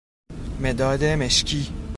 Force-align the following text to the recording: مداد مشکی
مداد 0.59 1.03
مشکی 1.03 1.73